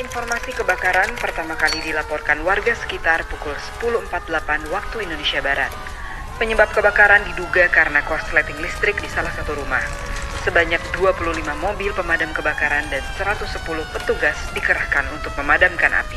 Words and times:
Informasi 0.00 0.56
kebakaran 0.56 1.12
pertama 1.20 1.60
kali 1.60 1.76
dilaporkan 1.84 2.40
warga 2.40 2.72
sekitar 2.72 3.20
pukul 3.28 3.52
10.48 3.84 4.72
waktu 4.72 4.96
Indonesia 5.04 5.44
Barat. 5.44 5.68
Penyebab 6.40 6.72
kebakaran 6.72 7.20
diduga 7.28 7.68
karena 7.68 8.00
korsleting 8.08 8.56
listrik 8.64 8.96
di 8.96 9.12
salah 9.12 9.28
satu 9.36 9.52
rumah. 9.60 9.84
Sebanyak 10.40 10.80
25 10.96 11.44
mobil 11.60 11.92
pemadam 11.92 12.32
kebakaran 12.32 12.88
dan 12.88 13.04
110 13.20 13.60
petugas 13.92 14.40
dikerahkan 14.56 15.04
untuk 15.12 15.36
memadamkan 15.36 15.92
api. 15.92 16.16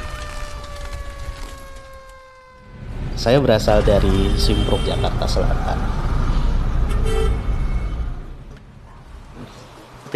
Saya 3.19 3.43
berasal 3.43 3.83
dari 3.83 4.31
Simpruk, 4.39 4.79
Jakarta 4.87 5.27
Selatan. 5.27 6.02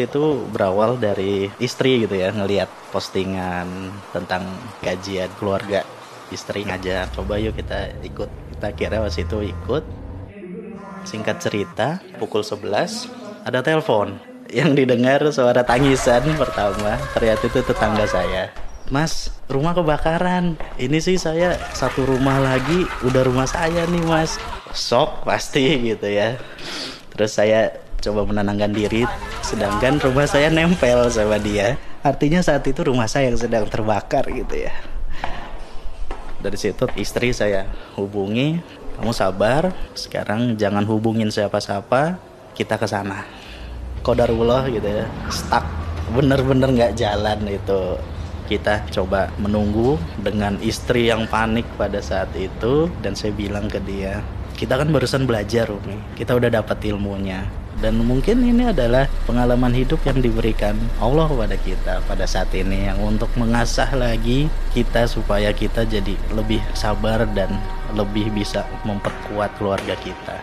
Itu 0.06 0.46
berawal 0.54 1.02
dari 1.02 1.50
istri 1.58 2.06
gitu 2.06 2.14
ya 2.14 2.30
ngelihat 2.30 2.70
postingan 2.94 3.90
tentang 4.14 4.46
gajian 4.86 5.32
keluarga 5.42 5.82
istri 6.30 6.68
ngajak 6.68 7.10
coba 7.16 7.40
yuk 7.40 7.56
kita 7.56 7.98
ikut 8.04 8.30
kita 8.58 8.68
kira 8.76 8.98
pas 9.02 9.16
itu 9.16 9.38
ikut 9.42 9.84
singkat 11.08 11.40
cerita 11.40 12.04
pukul 12.20 12.44
11 12.44 13.48
ada 13.48 13.60
telepon 13.64 14.20
yang 14.52 14.76
didengar 14.76 15.24
suara 15.32 15.64
tangisan 15.64 16.24
pertama 16.36 17.00
ternyata 17.16 17.48
itu 17.48 17.60
tetangga 17.64 18.08
saya 18.08 18.52
Mas, 18.88 19.36
rumah 19.52 19.76
kebakaran. 19.76 20.56
Ini 20.80 21.04
sih 21.04 21.20
saya 21.20 21.60
satu 21.76 22.08
rumah 22.08 22.40
lagi, 22.40 22.88
udah 23.04 23.28
rumah 23.28 23.44
saya 23.44 23.84
nih 23.84 24.00
mas. 24.08 24.40
Sok 24.72 25.28
pasti 25.28 25.92
gitu 25.92 26.08
ya. 26.08 26.40
Terus 27.12 27.36
saya 27.36 27.76
coba 28.00 28.24
menenangkan 28.24 28.72
diri, 28.72 29.04
sedangkan 29.48 29.96
rumah 30.04 30.28
saya 30.28 30.52
nempel 30.52 31.08
sama 31.08 31.40
dia. 31.40 31.80
Artinya 32.04 32.44
saat 32.44 32.68
itu 32.68 32.84
rumah 32.84 33.08
saya 33.08 33.32
yang 33.32 33.40
sedang 33.40 33.64
terbakar 33.72 34.28
gitu 34.28 34.68
ya. 34.68 34.76
Dari 36.44 36.60
situ 36.60 36.84
istri 37.00 37.32
saya 37.32 37.64
hubungi, 37.96 38.60
kamu 39.00 39.12
sabar, 39.16 39.72
sekarang 39.96 40.60
jangan 40.60 40.84
hubungin 40.84 41.32
siapa-siapa, 41.32 42.20
kita 42.60 42.76
ke 42.76 42.88
sana. 42.92 43.24
Kodarullah 44.04 44.68
gitu 44.68 44.86
ya, 44.86 45.08
stuck, 45.32 45.64
bener-bener 46.12 46.68
nggak 46.68 46.94
jalan 47.00 47.40
itu 47.48 47.96
kita 48.48 48.84
coba 48.92 49.28
menunggu 49.40 50.00
dengan 50.24 50.56
istri 50.64 51.12
yang 51.12 51.28
panik 51.28 51.68
pada 51.76 52.00
saat 52.00 52.32
itu 52.36 52.88
dan 53.04 53.12
saya 53.12 53.36
bilang 53.36 53.68
ke 53.68 53.76
dia 53.84 54.24
kita 54.56 54.80
kan 54.80 54.88
barusan 54.88 55.28
belajar 55.28 55.68
Umi 55.68 56.00
kita 56.16 56.32
udah 56.32 56.48
dapat 56.48 56.80
ilmunya 56.88 57.44
dan 57.78 58.02
mungkin 58.02 58.42
ini 58.42 58.74
adalah 58.74 59.06
pengalaman 59.30 59.70
hidup 59.70 60.02
yang 60.02 60.18
diberikan 60.18 60.74
Allah 60.98 61.30
kepada 61.30 61.58
kita 61.62 61.94
pada 62.10 62.26
saat 62.26 62.50
ini 62.58 62.90
yang 62.90 62.98
untuk 63.06 63.30
mengasah 63.38 63.94
lagi 63.94 64.50
kita 64.74 65.06
supaya 65.06 65.54
kita 65.54 65.86
jadi 65.86 66.18
lebih 66.34 66.58
sabar 66.74 67.30
dan 67.38 67.54
lebih 67.94 68.34
bisa 68.34 68.66
memperkuat 68.82 69.54
keluarga 69.62 69.94
kita. 70.02 70.38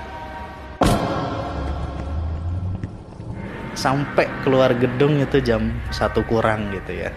Sampai 3.75 4.31
keluar 4.47 4.71
gedung 4.79 5.19
itu 5.19 5.43
jam 5.43 5.75
satu 5.91 6.23
kurang 6.31 6.71
gitu 6.71 6.95
ya. 6.95 7.11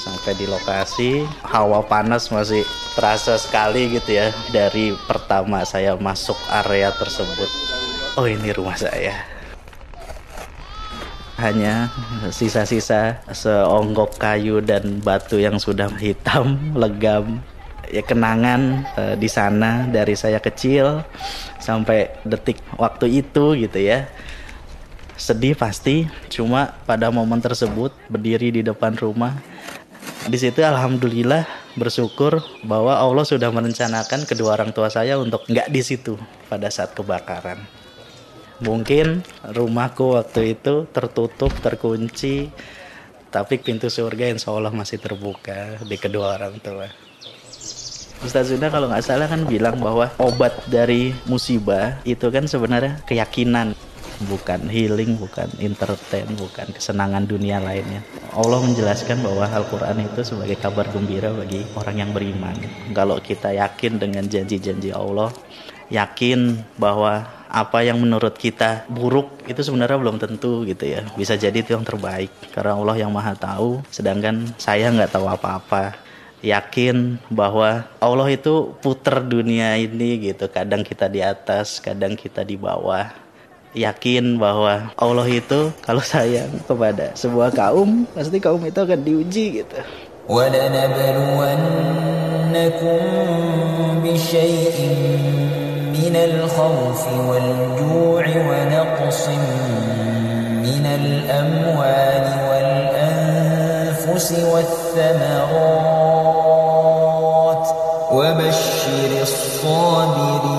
Sampai 0.00 0.32
di 0.40 0.48
lokasi 0.48 1.28
hawa 1.44 1.84
panas 1.84 2.32
masih 2.32 2.64
terasa 2.96 3.36
sekali 3.36 3.92
gitu 3.92 4.16
ya 4.16 4.32
dari 4.48 4.96
pertama 5.04 5.62
saya 5.62 5.94
masuk 6.00 6.40
area 6.48 6.88
tersebut 6.96 7.69
oh 8.18 8.26
ini 8.26 8.50
rumah 8.50 8.74
saya. 8.74 9.14
Hanya 11.40 11.88
sisa-sisa 12.28 13.24
seonggok 13.32 14.20
kayu 14.20 14.60
dan 14.60 15.00
batu 15.00 15.40
yang 15.40 15.56
sudah 15.56 15.88
hitam 15.96 16.74
legam. 16.76 17.40
Ya 17.90 18.06
kenangan 18.06 18.86
uh, 18.94 19.14
di 19.18 19.26
sana 19.26 19.88
dari 19.90 20.14
saya 20.14 20.38
kecil 20.38 21.02
sampai 21.58 22.12
detik 22.22 22.60
waktu 22.76 23.24
itu 23.24 23.56
gitu 23.56 23.78
ya. 23.80 24.06
Sedih 25.16 25.56
pasti 25.58 26.06
cuma 26.32 26.76
pada 26.86 27.10
momen 27.10 27.40
tersebut 27.40 27.92
berdiri 28.06 28.60
di 28.60 28.62
depan 28.62 28.94
rumah. 29.00 29.34
Di 30.28 30.36
situ 30.36 30.60
alhamdulillah 30.60 31.48
bersyukur 31.74 32.44
bahwa 32.68 33.00
Allah 33.00 33.24
sudah 33.24 33.48
merencanakan 33.48 34.28
kedua 34.28 34.60
orang 34.60 34.70
tua 34.76 34.92
saya 34.92 35.16
untuk 35.16 35.48
nggak 35.48 35.72
di 35.72 35.80
situ 35.80 36.20
pada 36.52 36.68
saat 36.68 36.92
kebakaran. 36.92 37.79
Mungkin 38.60 39.24
rumahku 39.56 40.20
waktu 40.20 40.56
itu 40.56 40.84
tertutup, 40.92 41.48
terkunci, 41.64 42.52
tapi 43.32 43.56
pintu 43.56 43.88
surga 43.88 44.28
insya 44.28 44.52
Allah 44.52 44.74
masih 44.74 45.00
terbuka 45.00 45.80
di 45.86 45.96
kedua 45.96 46.36
orang 46.36 46.60
tua. 46.60 46.90
Ustaz 48.20 48.52
Zunda 48.52 48.68
kalau 48.68 48.92
nggak 48.92 49.00
salah 49.00 49.32
kan 49.32 49.48
bilang 49.48 49.80
bahwa 49.80 50.12
obat 50.20 50.52
dari 50.68 51.16
musibah 51.24 52.04
itu 52.04 52.28
kan 52.28 52.44
sebenarnya 52.44 53.00
keyakinan 53.08 53.72
bukan 54.28 54.68
healing, 54.68 55.16
bukan 55.16 55.48
entertain, 55.56 56.28
bukan 56.36 56.68
kesenangan 56.76 57.24
dunia 57.24 57.56
lainnya. 57.64 58.04
Allah 58.36 58.60
menjelaskan 58.60 59.24
bahwa 59.24 59.48
Al-Quran 59.48 60.04
itu 60.04 60.20
sebagai 60.20 60.60
kabar 60.60 60.84
gembira 60.92 61.32
bagi 61.32 61.64
orang 61.72 61.96
yang 61.96 62.10
beriman. 62.12 62.52
Kalau 62.92 63.16
kita 63.24 63.56
yakin 63.56 63.96
dengan 63.96 64.28
janji-janji 64.28 64.92
Allah, 64.92 65.32
yakin 65.88 66.60
bahwa 66.76 67.24
apa 67.49 67.85
yang 67.85 68.01
menurut 68.01 68.35
kita 68.35 68.83
buruk 68.91 69.45
itu 69.47 69.63
sebenarnya 69.63 69.95
belum 70.01 70.17
tentu 70.19 70.67
gitu 70.67 70.85
ya 70.85 71.07
bisa 71.15 71.39
jadi 71.39 71.55
itu 71.55 71.71
yang 71.77 71.87
terbaik 71.87 72.31
karena 72.51 72.75
Allah 72.75 72.95
yang 72.99 73.11
maha 73.13 73.31
tahu 73.37 73.79
sedangkan 73.93 74.51
saya 74.59 74.91
nggak 74.91 75.15
tahu 75.15 75.25
apa-apa 75.29 75.95
yakin 76.43 77.17
bahwa 77.31 77.87
Allah 77.97 78.27
itu 78.29 78.75
puter 78.83 79.23
dunia 79.23 79.79
ini 79.79 80.31
gitu 80.31 80.51
kadang 80.51 80.83
kita 80.83 81.07
di 81.07 81.23
atas 81.23 81.79
kadang 81.79 82.13
kita 82.19 82.43
di 82.43 82.59
bawah 82.59 83.07
yakin 83.75 84.39
bahwa 84.39 84.91
Allah 84.95 85.27
itu 85.27 85.71
kalau 85.83 86.03
sayang 86.03 86.51
kepada 86.63 87.11
sebuah 87.15 87.51
kaum 87.55 88.07
pasti 88.15 88.39
kaum 88.39 88.63
itu 88.63 88.79
akan 88.79 88.99
diuji 89.03 89.45
gitu. 89.63 89.79
ولنبلونكم 90.25 91.61
بشيء 94.03 95.08
من 95.99 96.15
الخوف 96.15 97.07
والجوع 97.29 98.25
ونقص 98.27 99.29
من 100.63 100.85
الأموال 100.85 102.25
والأنفس 102.49 104.29
والثمرات 104.31 105.95
وبشر 108.11 109.11
الصابرين 109.21 110.55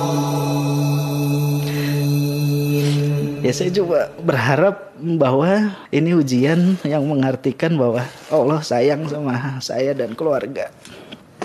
Ya 3.46 3.54
saya 3.54 3.70
coba 3.78 4.10
berharap 4.26 4.90
bahwa 4.98 5.70
ini 5.94 6.18
ujian 6.18 6.82
yang 6.82 7.06
mengartikan 7.06 7.78
bahwa 7.78 8.02
Allah 8.26 8.58
sayang 8.58 9.06
sama 9.06 9.62
saya 9.62 9.94
dan 9.94 10.18
keluarga. 10.18 10.66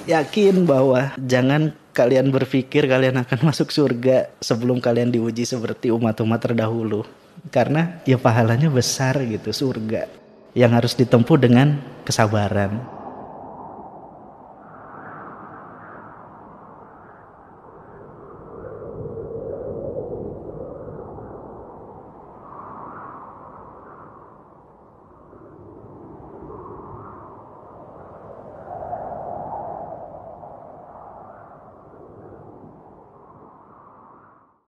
Yakin 0.09 0.66
bahwa 0.66 1.13
jangan 1.22 1.78
kalian 1.97 2.29
berpikir 2.29 2.84
kalian 2.84 3.25
akan 3.25 3.39
masuk 3.49 3.73
surga 3.73 4.29
sebelum 4.45 4.84
kalian 4.84 5.09
diuji 5.09 5.49
seperti 5.49 5.89
umat-umat 5.89 6.45
terdahulu. 6.45 7.09
Karena 7.49 8.05
ya 8.05 8.21
pahalanya 8.21 8.69
besar 8.69 9.17
gitu 9.25 9.49
surga 9.49 10.05
yang 10.53 10.77
harus 10.77 10.93
ditempuh 10.93 11.37
dengan 11.41 11.81
kesabaran. 12.05 12.96